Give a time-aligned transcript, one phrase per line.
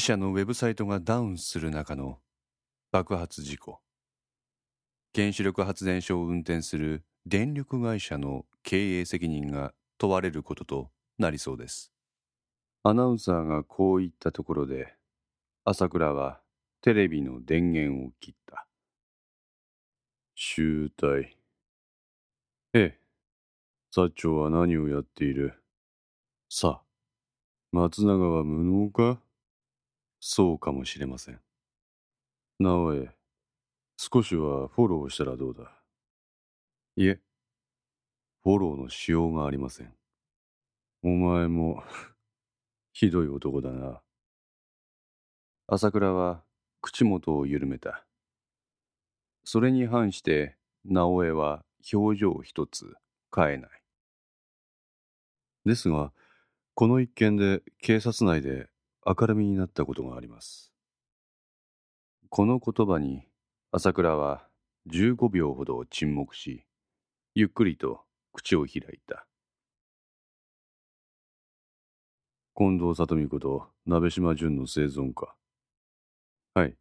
[0.00, 2.20] 自社のウェブサイトがダウンする中の
[2.90, 3.80] 爆発事故。
[5.14, 11.92] 原子力発電所を運転する電力会社の経営責任が問われることとなりそうです。
[12.82, 14.94] アナウンサーがこう言ったところで
[15.66, 16.40] 朝倉は
[16.80, 18.66] テレビの電源を切った。
[20.34, 21.36] 集体
[22.72, 22.98] ええ。
[23.94, 25.62] 薩長は何をやっている？
[26.48, 26.82] さあ
[27.70, 29.20] 松永は無能か？
[30.20, 31.40] そうかもしれません。
[32.58, 33.16] 直江、
[33.96, 35.82] 少しはフォローしたらどうだ？
[36.96, 37.20] いえ、
[38.42, 39.96] フォローのしようがありません。
[41.02, 41.82] お前も
[42.92, 44.02] ひどい男だな。
[45.66, 46.44] 朝倉は
[46.82, 48.06] 口元を緩めた。
[49.44, 52.94] それに反して直江は表情一つ
[53.34, 53.82] 変えない。
[55.64, 56.12] ですが、
[56.74, 58.69] この一件で警察内で
[59.06, 60.72] 明るみになったことがあります。
[62.28, 63.22] この言葉に
[63.72, 64.46] 朝倉は
[64.88, 66.64] 15秒ほど沈黙し、
[67.34, 69.26] ゆっくりと口を開いた。
[72.54, 75.34] 近藤里美子と鍋島淳の生存か。
[76.52, 76.76] はい。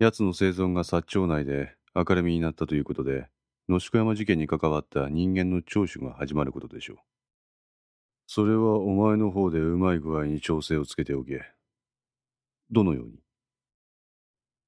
[0.00, 3.28] 奴の生存が薩長内で明るみになったということで、
[3.68, 7.13] 野宿山事件に関わった人間の聴取が始まることでしょう。
[8.36, 11.42] それはお前の方でうまい具合に調整をつけておけ。
[12.68, 13.20] どのように？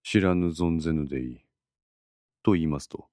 [0.05, 1.41] 知らぬ存ぜぬでいい。
[2.45, 3.09] と言いますと、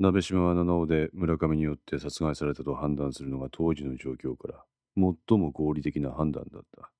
[0.00, 4.64] 鍋島は七尾で村上によって殺害されたと判断するのが当時の状況から
[4.96, 6.90] 最も合理的な判断だった。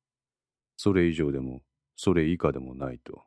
[0.77, 1.63] それ以上でも、
[1.97, 3.25] それ以下でもないと。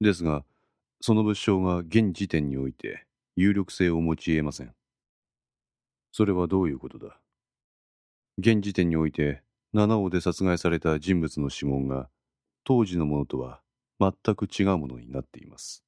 [0.00, 0.44] ですが、
[1.00, 4.74] その物証が現時点において有力性を持ち得ません。
[6.10, 7.20] それはどういうことだ？
[8.36, 12.08] 現時点において七尾で殺害された人物の指紋が
[12.64, 13.60] 当時のものとは
[14.00, 15.84] 全く違うものになっています。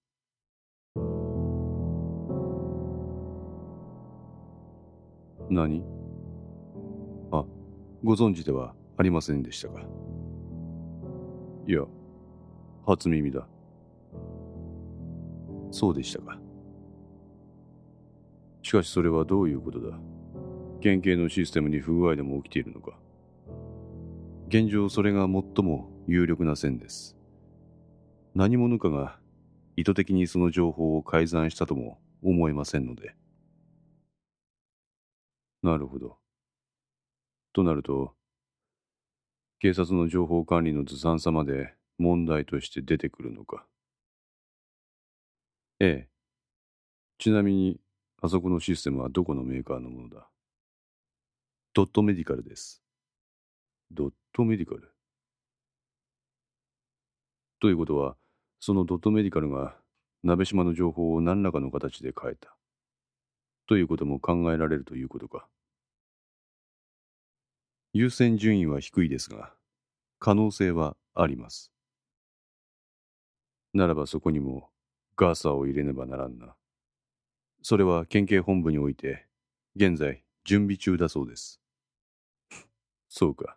[5.50, 5.84] 何？
[7.32, 7.44] あ
[8.04, 9.80] ご存知ではありませんでしたか？
[11.66, 11.82] いや
[12.86, 13.48] 初耳だ。
[15.72, 16.38] そうでしたか。
[18.62, 19.98] しかしそれはどういうことだ？
[20.80, 22.98] 県警のシステムに不具合でも起きているのか
[24.48, 27.16] 現状それが最も有力な線です。
[28.34, 29.18] 何者かが
[29.74, 33.16] 意図的にその情報を改ざんしたとも思えませんので。
[35.62, 36.18] なるほど。
[37.52, 38.14] となると、
[39.58, 43.66] 警察の情報管理のずさんさまで問題として出てくるのか。
[45.80, 46.08] ええ。
[47.18, 47.80] ちなみに、
[48.22, 50.28] あそこのシステムはどこのメーカーのものだ？
[51.76, 52.82] ドットメディカルです。
[53.90, 54.94] ドットメディカル？
[57.60, 58.16] ということは、
[58.60, 59.76] そのドットメディカルが
[60.22, 62.56] 鍋島の情報を何らかの形で変えた。
[63.66, 65.48] ということも考えられるということか。
[67.92, 69.52] 優先順位は低いですが、
[70.18, 71.72] 可能性はあります。
[73.74, 74.70] ならばそこにも
[75.14, 76.54] ガーサーを入れねばならんな。
[77.60, 79.26] それは県警本部において、
[79.76, 81.60] 現在準備中だそうです。
[83.18, 83.56] そうか。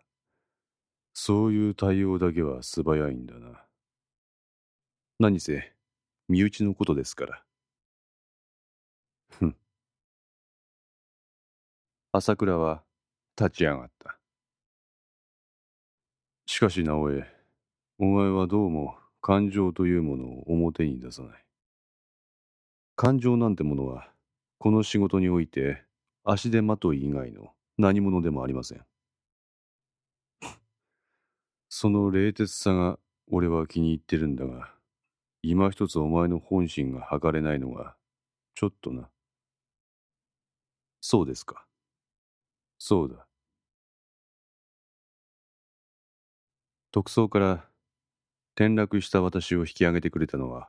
[1.12, 3.62] そういう対応だけは素早いんだな。
[5.18, 5.74] 何せ、
[6.28, 7.44] 身内のことですから。
[9.28, 9.56] ふん。
[12.12, 12.82] 朝倉は
[13.38, 14.18] 立ち上がった。
[16.46, 17.26] しかし直江、
[17.98, 21.44] お前はどうも感情というものを表に出さない。
[22.96, 24.10] 感情なんてものは、
[24.56, 25.84] この仕事において
[26.24, 28.89] 足手まとい以外の何者でもありません。
[31.80, 32.98] その冷徹さが
[33.30, 34.70] 俺は気に入ってるんだが、
[35.40, 37.96] 今一つお前の本心が測れないのが、
[38.54, 39.08] ちょっとな。
[41.00, 41.64] そうですか。
[42.76, 43.26] そうだ。
[46.92, 47.64] 特捜から
[48.56, 50.68] 転落した私を引き上げてくれたのは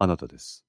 [0.00, 0.67] あなたです。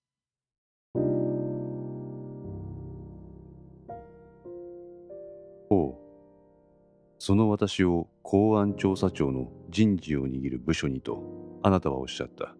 [7.30, 12.56] その私を公安調査庁の人事を握る部署にとあなたはおっしゃった。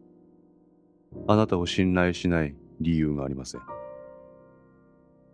[1.28, 3.62] あなたを信頼しない理由がありません。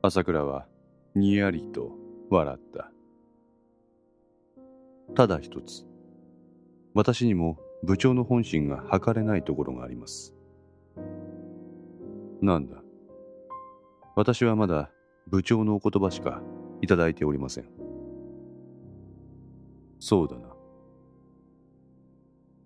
[0.02, 0.68] 朝倉は
[1.16, 1.92] にやりと
[2.30, 2.90] 笑った。
[5.16, 5.86] ただ一つ、
[6.94, 10.34] 私にも部長の本心が測れないところがあります。
[12.42, 12.78] なんだ？
[14.16, 14.92] 私はまだ
[15.28, 16.42] 部長のお言葉しか
[16.82, 17.85] いただいておりません。
[20.08, 20.50] そうだな。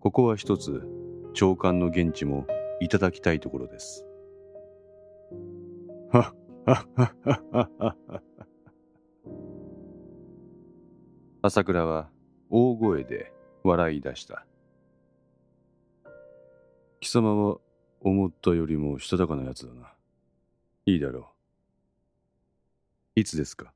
[0.02, 0.84] ここは一つ
[1.34, 2.46] 長官の現地も
[2.82, 4.06] いただきたいところです。
[6.12, 6.24] はっ
[6.66, 8.22] はっはっはっはっは
[11.42, 12.10] 朝倉は
[12.50, 13.32] 大声で
[13.64, 14.46] 笑い出した。
[17.00, 17.58] 貴様は
[18.02, 19.94] 思ったよりもしたたかなやつだな。
[20.86, 21.32] いいだろ
[23.16, 23.20] う。
[23.22, 23.72] いつですか？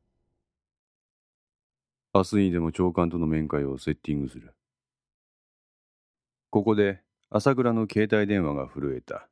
[2.16, 4.54] 明日にでも長官との面会をセッティングする。
[6.52, 7.02] ここで
[7.32, 9.28] 朝倉の携帯電話が震えた。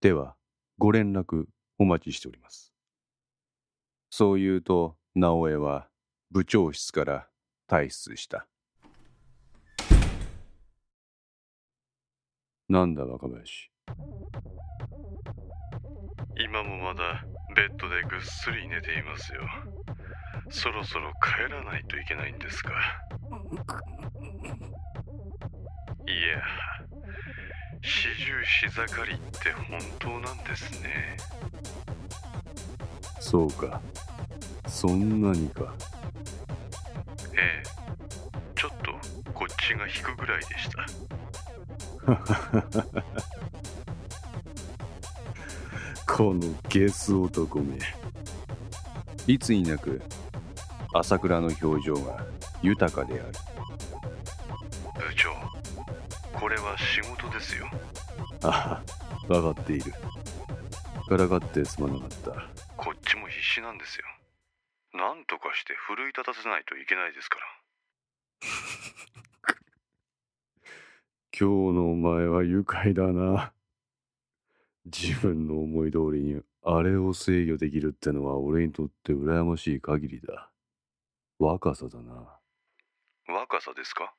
[0.00, 0.36] では、
[0.78, 1.44] ご連絡
[1.78, 2.72] お待ちしております。
[4.08, 5.88] そう言うと、直江は
[6.30, 7.28] 部長室から
[7.68, 8.46] 退出した。
[12.70, 13.70] なんだ若林。
[16.42, 19.42] 今もまだベッドでぐっすり寝ていますよ
[20.50, 22.70] そろそろ帰らないといけないんですか？
[26.06, 26.42] いや
[27.82, 31.16] 四十日盛りって本当なんですね
[33.20, 33.80] そうか。
[34.66, 35.72] そんなにか。
[37.36, 37.68] ええ
[38.56, 38.92] ちょっと
[39.32, 40.84] こっちが引くぐらいでした
[46.14, 47.78] このゲス男め。
[49.26, 50.02] いつになく
[50.92, 52.26] 朝倉の表情が
[52.62, 53.32] 豊かである。
[54.94, 55.30] 部長
[56.38, 57.66] これは仕事ですよ
[58.42, 58.82] あ
[59.28, 59.92] あ、わかっている。
[61.08, 62.30] からかってすまなかった。
[62.76, 64.04] こっちも必死なんですよ
[64.92, 67.46] なんとかして奮い立たせないといけないですから
[71.38, 73.52] 今日のお前は愉快だな。
[74.86, 80.49] 自分の思い通りにあれを制御できるってのは俺にとって羨ましい限りだ。
[81.42, 82.38] 若さだな。
[83.26, 84.12] 若さですか？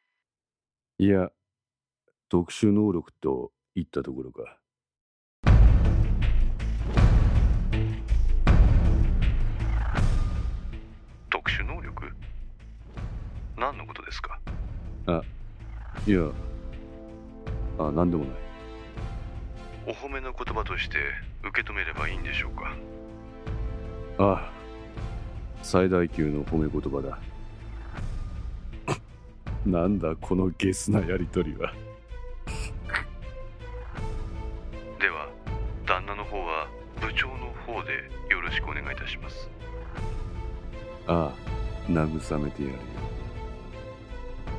[0.98, 1.30] いや、
[2.30, 4.58] 特殊能力と言ったところか。
[11.30, 12.12] 特殊能力？
[13.56, 14.40] 何のことですか？
[16.08, 16.22] いや、
[17.78, 18.36] あ、なんでもない。
[19.86, 20.98] お褒めの言葉として
[21.44, 22.76] 受け止めればいいんでしょうか？
[24.18, 24.52] ああ、
[25.62, 27.20] 最大級の褒め言葉だ。
[29.66, 31.74] なんだこのゲスなやりとりは。
[35.00, 35.30] では
[35.86, 36.68] 旦那の方は
[37.00, 39.50] 部長の方でよろしくお願いいたします
[41.08, 42.80] ああ、慰めてやるよ。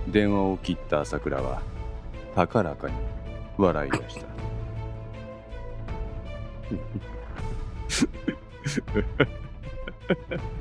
[0.08, 1.62] 電話を切った朝倉は、
[2.34, 2.94] 高らかに
[3.56, 4.26] 笑い出した。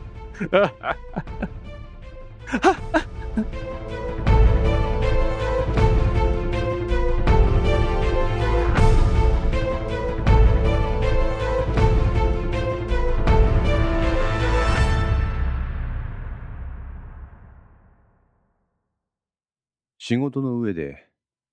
[20.00, 21.07] 仕事の上で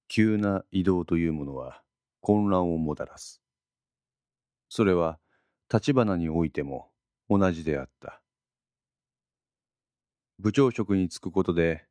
[0.09, 1.83] 急な移動というものは
[2.21, 3.43] 混乱をもたらす。
[4.71, 5.19] それは
[5.73, 6.89] 立花においても
[7.29, 8.23] 同じであった。
[10.41, 11.85] 部長職に就くことで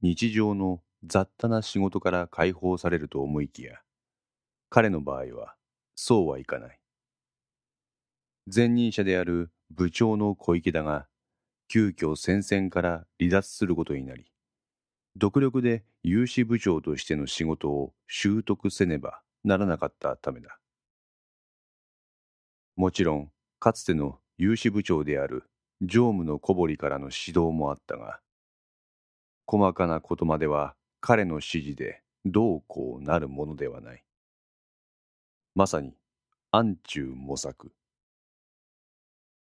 [0.00, 3.78] 日常の雑多な仕事から解放されると思いきや、
[4.70, 5.54] 彼の場合は
[5.94, 6.80] そうはいかない。
[8.52, 11.06] 前任者である部長の小池田が
[11.68, 14.26] 急遽戦線から離脱することになり、
[15.14, 20.58] 独力で有志部長としての仕事を習得せねばならなかったためだ。
[22.74, 23.30] もちろん、
[23.60, 25.44] かつての有志部長である
[25.84, 28.20] 常務の小堀からの指導もあったが、
[29.46, 34.04] 細かなことまでは彼の指示でどうこうなるものではない。
[35.54, 35.94] まさに
[36.52, 37.72] 暗中模索。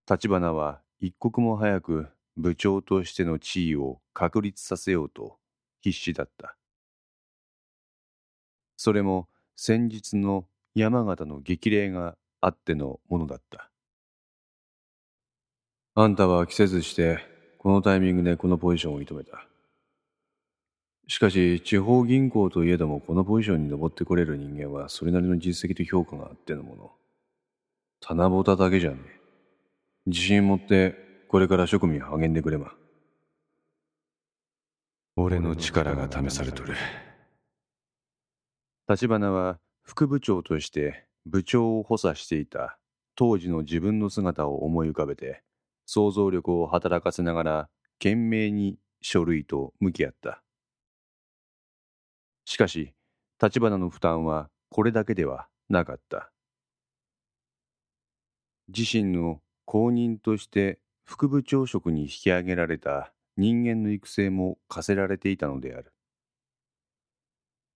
[0.09, 5.37] 立花は一刻も早く部長としての地位を確立させようと
[5.81, 6.57] 必死だった。
[8.77, 13.70] それも先日の山形の激励があってのものだった。
[15.93, 17.19] あんたは季節して
[17.57, 19.45] このタイミングでこのポジションを射止めた。
[21.09, 26.91] しかし地方銀行といえどもこのポジションに上ってこれる人間はそれなりの実績と評価があってのもの。
[27.99, 29.19] 棚ぼただけじゃねえ。
[30.05, 30.95] 自信持って
[31.27, 32.71] これから職務に励んでくれま。
[35.17, 36.73] 俺の力が試されとる。
[38.87, 42.77] 立花は副部長として部長を補佐していた
[43.15, 45.43] 当時の自分の姿を思い浮かべて
[45.85, 47.69] 想像力を働かせながら
[47.99, 50.43] 懸命に書類と向き合った。
[52.45, 52.93] しかし
[53.41, 56.31] 立花の負担はこれだけではなかった
[58.67, 65.93] 自身の後任として副部長職に引き上げられた人間の育成も課せられていたのである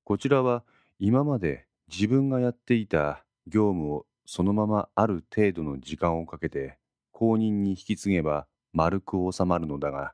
[0.03, 0.63] こちらは
[0.99, 6.77] 今まで自分がやっていた業務をそのままある程度の時間をかけて
[7.17, 10.11] 後任に引き継げば丸く収まるのだが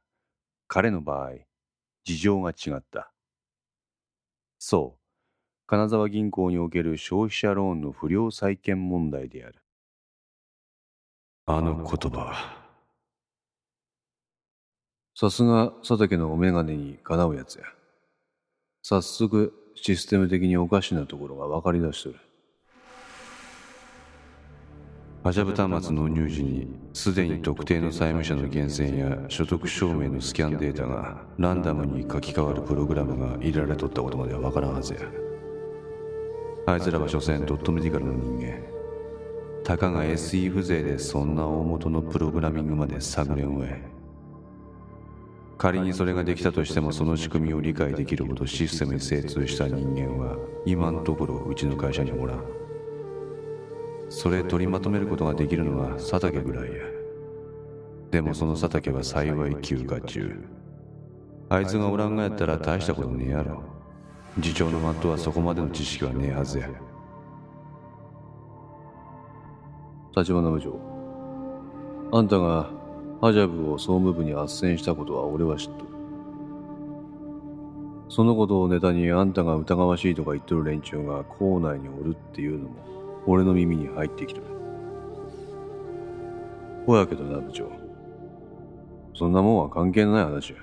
[0.68, 1.32] 彼の場合
[2.04, 3.12] 事情が違った。
[4.60, 5.02] そう。
[5.66, 9.56] 金沢銀行における消費者ローンの不良債権問題である。
[11.48, 12.36] あの言葉。
[15.16, 17.66] さすが佐竹のお眼鏡にかなうやつや。
[18.84, 22.20] 早速システム的におかしなところが分かりだしとる
[25.24, 35.02] ハジャブ端末納入時にすでに特定の債務者の源泉や所得証明のスキャンデータがランダムに書き換わるプログラムが入れられとったことまでは分からんはずや
[36.66, 38.64] あいつらは所詮ドットメディカルの人間。
[39.64, 43.68] たかが SE 風情でそんな大元のプログラミングまで探れんわ
[45.60, 50.36] 仮にそれができたとしてもその仕組みを理解できるほどシステムに精通した人間は
[50.66, 52.61] 今のところうちの会社におらん。
[54.12, 56.84] それ取りまとめることができるのは佐竹ぐらいや。
[58.12, 60.50] でもその佐竹は幸い休暇中。
[61.48, 63.64] あいつがおらんがやったら大したことねえやろ。
[64.42, 66.68] 次長のマットはそこまでの知識はねえはずや。
[70.18, 70.78] 立花部長。
[72.12, 72.70] あんたが
[73.22, 75.86] ハジャブを総務部に斡旋したことは俺は知っとる。
[78.10, 82.92] そのことをネタにあんたが疑わしいとか言っとる連中が校内におるっていうのも
[83.28, 84.48] 俺の耳に入ってきとる
[86.86, 87.70] ほやけどな部長。
[89.14, 90.60] そんなもんは関係ない話や。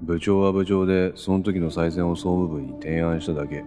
[0.00, 3.62] 部長は部長でその時の再選を総務部に提案しただけ。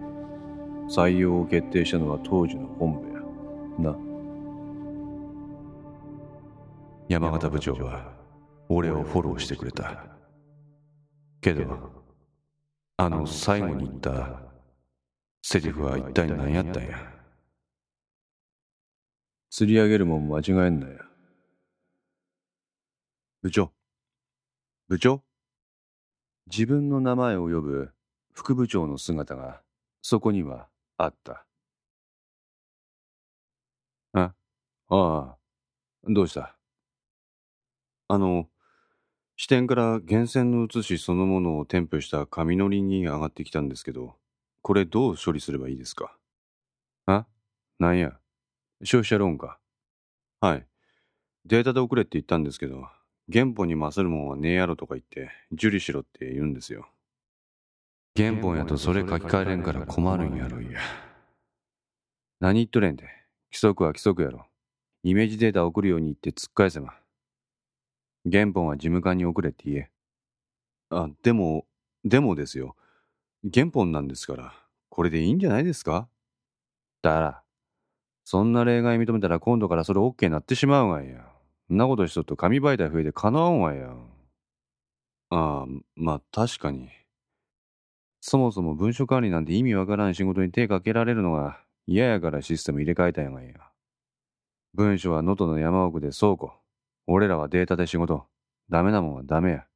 [0.88, 3.92] 採用を決定したのは当時の本部や。
[3.92, 3.96] な。
[7.08, 8.12] 山形部長は
[8.68, 10.04] 俺をフォローしてくれた。
[11.40, 11.62] けど
[12.96, 14.40] あの最後に言った
[15.42, 17.13] セリフは一体何やったんや。
[19.56, 21.04] 釣り上げるもん間違えんなよ。
[23.40, 23.70] 部長。
[24.88, 25.22] 部長。
[26.50, 27.92] 自分の名前を呼ぶ
[28.32, 29.60] 副部長の姿が
[30.02, 30.66] そこには
[30.98, 31.46] あった。
[34.14, 34.34] あ
[34.88, 35.36] ああ。
[36.08, 36.56] どうした？
[38.08, 38.48] あの、
[39.36, 44.16] 支店から源泉の写しそのものを添付した紙の輪に上がってきたんですけど、
[44.62, 46.16] これどう処理すればいいですか？
[47.06, 47.26] あ
[47.78, 48.18] なんや？
[48.84, 49.58] 消費者ローンか。
[50.40, 50.66] はい。
[51.46, 52.86] データで送れって言ったんですけど、
[53.32, 56.86] 原本に勝るもんはねえやろとか言って、受理しろって言うんですよ。
[58.16, 60.80] 原本やとそれ書き換えれんから困るんやろいや。
[62.40, 63.04] 何言っとれんで？
[63.50, 64.46] 規則は規則やろ。
[65.02, 66.94] イメージデータ送るように言って突っ返せば。
[68.30, 69.90] 原本は事務官に送れって言え。
[70.90, 71.66] あ、でも、
[72.04, 72.76] でもですよ。
[73.52, 74.54] 原本なんですから、
[74.88, 76.08] これでいいんじゃないですか？
[77.02, 77.43] だら、
[78.24, 81.26] そんな例外認めたら今度からそれ OK になってしまうがや。
[81.70, 83.94] んなことしとっと紙媒体増えてかなわんわや。
[85.30, 86.88] ああ、まあ確かに。
[88.20, 93.52] そもそも文書管理なんて意味わからん仕事に手かけられるのが嫌やからシステム入れ替えたんやがや。
[94.72, 96.52] 文書は能登の山奥で倉庫。
[97.06, 98.24] 俺らはデータで仕事。
[98.70, 99.66] ダメなもんはダメや。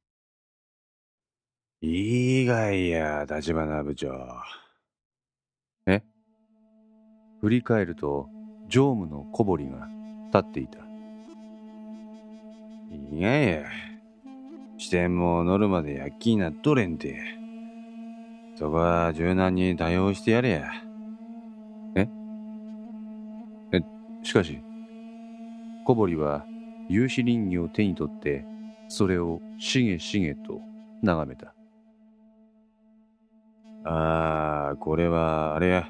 [1.81, 4.11] いいがいや、立花部長。
[5.85, 6.01] え？
[7.41, 8.27] 振り返ると、
[8.69, 9.89] 常務の小堀が
[10.27, 10.77] 立っていた。
[13.11, 13.63] いやいや、
[14.77, 17.19] 支店も乗るまで躍起になっとれんて。
[18.55, 20.71] そこは柔軟に対応してやれや。
[21.95, 22.07] え？
[23.71, 23.81] え、
[24.21, 24.61] しかし、
[25.85, 26.45] 小堀は
[26.89, 28.45] 有志林業を手に取って、
[28.87, 30.61] それをしげしげと
[31.01, 31.55] 眺めた。
[33.85, 35.87] ああ、これは、あれや。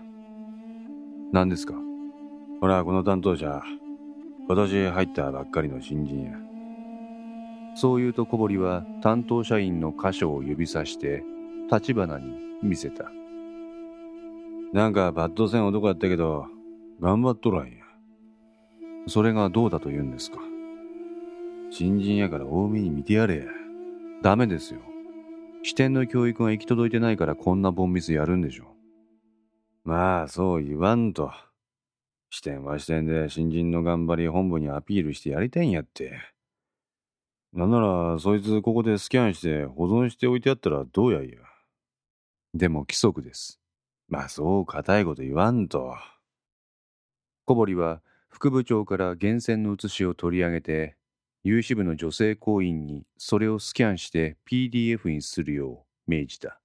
[1.34, 1.74] 何ですか？
[2.60, 3.62] ほら、この担当者、
[4.48, 6.32] 今年入ったばっかりの新人や。
[7.76, 11.24] そう言うと小堀は担当社員の箇所を指さして
[11.72, 13.06] 立花に見せた。
[14.74, 16.48] なんかバッド戦男やったけど、
[17.00, 17.86] 頑張っとらんや。
[19.08, 20.40] それがどうだと言うんですか
[21.72, 23.48] 新人やから多めに見てやれ。
[24.22, 24.82] ダメですよ。
[25.64, 28.76] 支店の教育が行き届いてないからこんなボンミスやるんでしょ。
[29.86, 31.32] まあ、そう言わんと。
[32.30, 36.20] 支店は支店で新人の頑張り本部にアピールしてやりたいんやって。
[37.54, 41.40] なんなら、そいつここでスキャンして保存しておいてやったらどうやいや。
[42.54, 43.60] でも規則です。
[44.08, 45.96] まあそう固いこと言わんと。
[47.46, 50.96] 小堀は副部長から源泉の写しを取り上げて、
[51.44, 56.60] 有志部の女性行員にそれをスキャンして PDF にするよう命じた。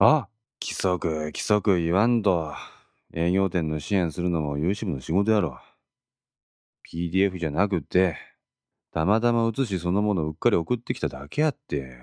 [0.00, 0.28] あ
[0.60, 2.54] 規則、規則言わんと。
[3.16, 5.60] 営業店の支援するのも有志部の仕事やろ。
[6.90, 8.16] PDF じゃなくって、
[8.92, 11.98] たまたま写しそのものをうっかり送ってきただけやって。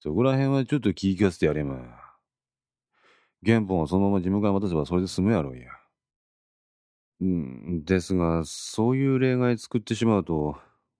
[0.00, 1.76] そこら辺はちょっと聞き聞かせてやれま。
[3.46, 5.70] 原本をそのまま事務官に渡せばそれで済むやろうや。
[7.22, 10.58] うん、ですが、そういう例外作ってしまうと、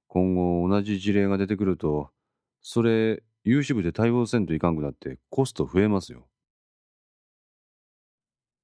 [0.09, 2.11] 今後同じ事例が出てくると、
[2.63, 6.27] それ、有志部で対応せんといかんくなってコスト増えますよ。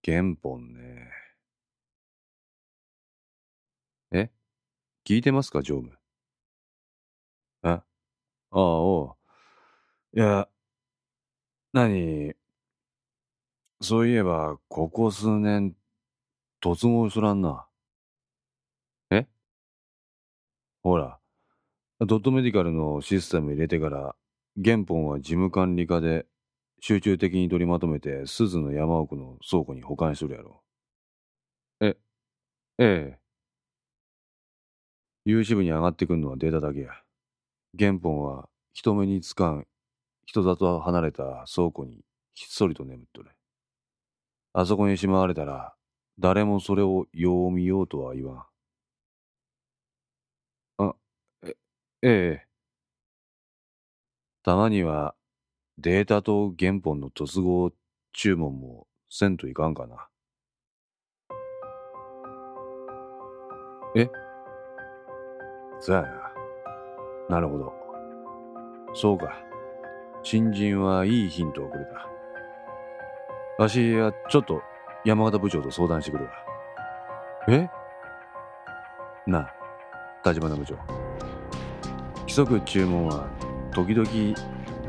[0.03, 1.11] 原本ね。
[4.13, 4.31] え？
[5.05, 5.99] 聞いてますか、常務。
[7.63, 7.69] え？
[7.69, 7.85] あ
[8.51, 9.17] あ、お
[10.15, 10.19] う。
[10.19, 10.49] いや、
[11.73, 12.35] 何？
[13.83, 15.77] そういえば、ここ数年、
[16.63, 17.67] 突合すらんな。
[19.11, 19.27] え？
[20.83, 21.19] ほら、
[22.01, 24.17] ドットメディカルのシステム入れてから、
[24.63, 26.27] 原本は事務管理課で
[26.81, 30.63] 集中的に取りまとめて鈴の山奥の倉庫に保管しとるやろ。
[31.81, 31.97] え、
[32.79, 33.21] ええ。
[35.25, 36.91] 有志部に上がってくんのはデータだけや。
[37.79, 39.67] 原本は人目につかん
[40.27, 43.31] 人里離れた倉庫にひっそりと眠っとる。
[44.53, 45.75] あそこにしまわれたら
[46.21, 48.47] 誰もそれをよう見ようとは言わん。
[50.79, 50.95] あ、
[51.43, 51.57] え、
[52.03, 52.09] え
[52.45, 52.47] え。
[54.43, 55.15] たまには
[55.81, 57.73] データと原本の突合
[58.13, 60.09] 注文もせんといかんかな。
[63.97, 64.09] え？
[65.81, 66.33] そやな。
[67.31, 67.73] なるほど。
[68.93, 69.33] そうか。
[70.23, 72.07] 新人はいいヒントをくれた。
[73.63, 74.61] わしはちょっと
[75.07, 76.31] 山形部長と相談してくるわ。
[77.49, 77.71] え？
[79.27, 79.55] なあ、
[80.29, 80.77] 立花部長。
[82.21, 83.27] 規則注文は
[83.73, 84.07] 時々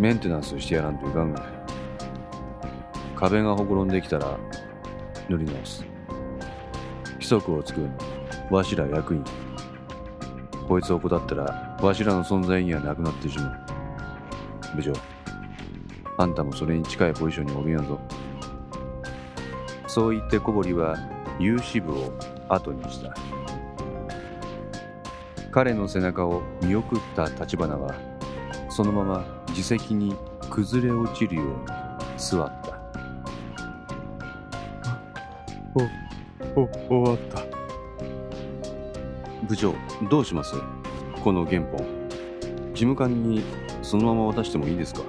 [0.01, 1.45] メンテナンスしてやらんといかんが
[3.15, 4.35] 壁がほころんできたら
[5.29, 5.85] 塗り直す。
[7.13, 7.93] 規則を作るの。
[8.49, 9.23] わしら役員。
[10.67, 13.45] こいつを怠ったらわしらの存在にはなくなってしま
[14.73, 14.75] う。
[14.75, 14.91] 部長。
[16.17, 17.99] あんたもそれに近いポジションにおるんぞ。
[19.85, 20.97] そう言って小堀は
[21.37, 22.11] 有志部を
[22.49, 23.13] 後にした。
[25.51, 27.93] 彼の背中を見送った立花は
[28.67, 30.15] そのまま自席に
[30.49, 31.51] 崩れ落ちるように
[32.17, 32.81] 座った。
[36.55, 37.43] おお終わった。
[39.47, 39.73] 部長
[40.09, 40.55] どうします？
[41.23, 41.85] この原本。
[42.73, 43.43] 事務官に
[43.81, 45.01] そのまま渡してもいいですか？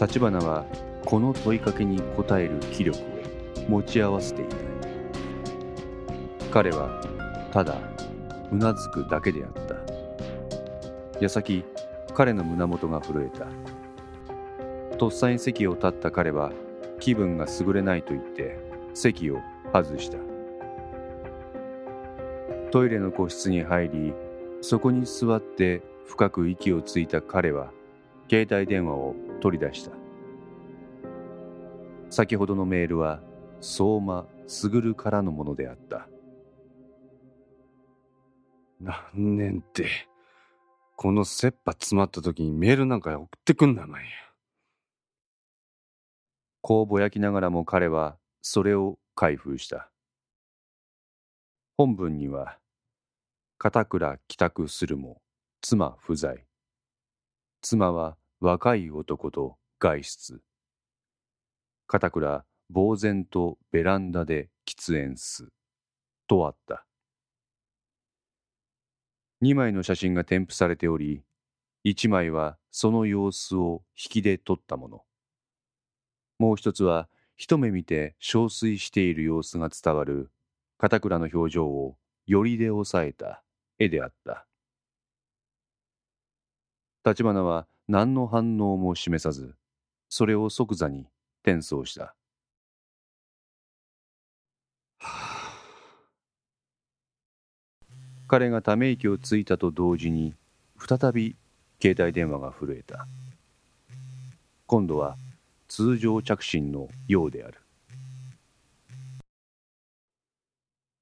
[0.00, 0.64] 立花は
[1.04, 3.02] この問いかけに答える気力を
[3.68, 4.56] 持ち合わせていた。
[6.50, 7.00] 彼は
[7.52, 7.78] ただ
[8.52, 9.74] うなずくだけであった。
[11.20, 11.64] 矢先
[12.14, 13.46] 彼の胸元が震えた。
[14.96, 16.52] とっさに席を立った彼は
[17.00, 18.58] 気分が優れないと言って
[18.94, 19.40] 席を
[19.72, 20.18] 外した。
[22.70, 24.14] トイレの個室に入り
[24.60, 27.70] そこに座って深く息をついた彼は
[28.30, 29.90] 携帯電話を取り出した。
[32.10, 33.20] 先ほどのメールは
[33.60, 36.08] 相馬卓からのものであった。
[38.80, 40.13] 何年って。
[41.04, 44.08] この切羽詰まった時にメールなんか送ってくんなまいや。
[46.62, 49.90] こうぼやきながらも彼はそれを開封した。
[51.76, 52.56] 本文には、
[53.58, 55.20] 片倉帰宅するも
[55.60, 56.46] 妻不在。
[57.60, 60.40] 妻は若い男と外出。
[61.86, 65.48] 片倉呆然とベランダで喫煙す。
[66.26, 66.86] とあった。
[69.44, 71.22] 2枚の写真が添付されており、
[71.84, 75.02] 1枚はその様子を引きで撮ったもの。
[76.38, 80.30] もう一つは一目見て憔悴している様子が伝わる
[80.78, 83.42] 片倉の表情をよりで抑えた
[83.78, 84.46] 絵であった。
[87.04, 89.56] 立花は何の反応も示さず、
[90.08, 91.06] それを即座に
[91.42, 92.14] 転送した。
[95.00, 95.44] はあ
[98.28, 100.34] 彼がため息をついたと同時に
[100.78, 101.36] 再び
[101.80, 103.06] 携帯電話が震えた。
[104.66, 105.16] 今度は
[105.68, 107.60] 通常着信のようである。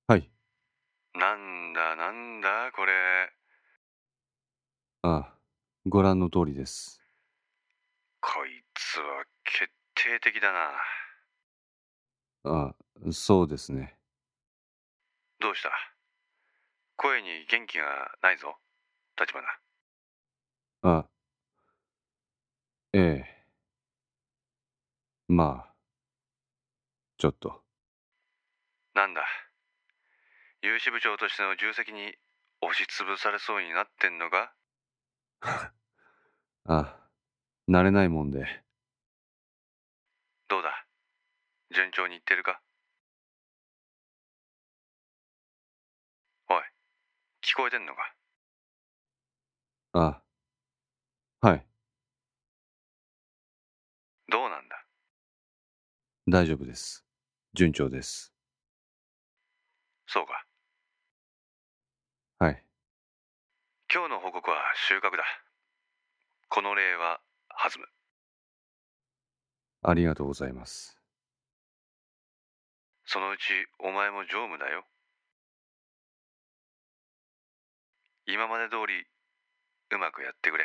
[0.06, 0.28] はい。
[1.14, 2.92] なんだなんだこれ。
[5.02, 5.32] ああ
[5.87, 7.02] ご覧の通りです。
[10.02, 10.72] 定的だな。
[12.44, 12.74] あ、
[13.12, 13.94] そうですね。
[15.38, 15.91] どうした？
[17.02, 18.56] 声に元気がないぞ、
[19.18, 19.44] 立花。
[20.82, 21.08] あ、
[22.92, 23.42] ええ。
[25.28, 25.74] まあ、
[27.18, 27.64] ちょっと。
[28.94, 29.22] なんだ
[30.62, 32.14] 有志部長としての重責に
[32.60, 34.54] 押しつぶされそうになってんのか
[36.64, 37.10] あ、
[37.68, 38.64] 慣れないもんで。
[40.46, 40.86] どうだ？
[41.74, 42.62] 順調にいってるか？
[47.52, 48.14] 聞こえてんのか？
[49.92, 50.22] あ、
[51.46, 51.66] はい、
[54.30, 54.86] どうなんだ？
[56.26, 57.04] 大丈夫です。
[57.52, 58.32] 順調です。
[60.06, 60.46] そうか
[62.38, 62.64] はい。
[63.92, 64.56] 今日の報告は
[64.88, 65.24] 収穫だ
[66.48, 67.86] この例は弾む
[69.82, 70.96] ありがとうございます。
[73.04, 73.42] そのうち
[73.78, 74.86] お前も常務だよ
[78.33, 79.05] 今まで通り
[79.95, 80.64] うまくやってくれ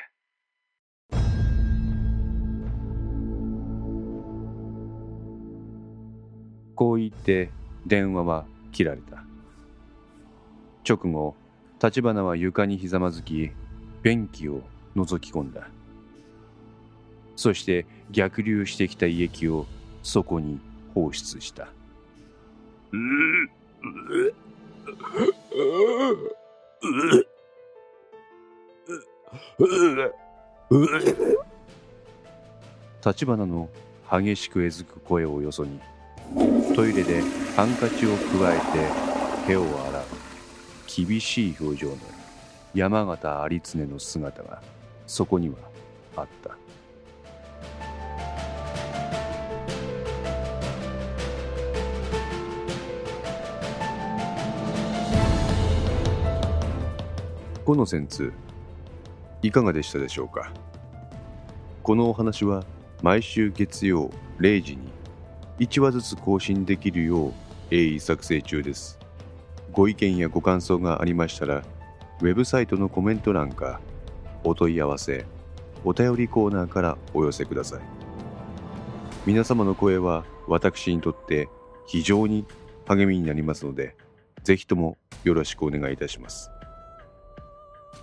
[6.76, 7.50] こう言って
[7.86, 9.22] 電話は切られた。
[10.88, 11.36] 直後、
[11.84, 13.52] 立花は床にひざまずき、
[14.02, 14.62] 便器を
[14.96, 15.68] 覗き込んだ。
[17.36, 19.66] そして逆流してきた胃液を
[20.04, 20.62] そこに
[20.94, 21.68] 放出した。
[30.70, 31.16] 立
[33.26, 33.70] 花の
[34.12, 35.80] 激しくえずく声をよそに
[36.76, 37.22] トイレで
[37.56, 38.64] ハンカチを加えて
[39.48, 40.02] 手を洗う。
[41.06, 41.96] 厳しい表情の
[42.74, 44.62] 山形有常の姿が
[45.06, 45.56] そこには
[46.18, 46.58] あった。
[57.64, 58.34] この戦通
[59.42, 60.52] いかがでしたでしょうか？
[61.84, 62.66] このお話は
[63.02, 64.90] 毎週月曜0時に
[65.60, 67.34] 1話ずつ更新できるよう
[67.70, 69.00] 鋭意作成中です。
[69.72, 71.64] ご意見やご感想がありましたら、
[72.22, 73.80] ウェブサイトのコメント欄か、
[74.44, 75.26] お問い合わせ、
[75.84, 77.82] お便りコーナーからお寄せください。
[79.26, 81.48] 皆様の声は私にとって
[81.86, 82.46] 非常に
[82.88, 83.96] 励みになりますので、
[84.44, 86.50] ぜひともよろしくお願いいたします。